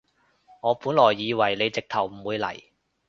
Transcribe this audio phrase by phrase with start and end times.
[0.61, 2.59] 我本來以為你直頭唔會嚟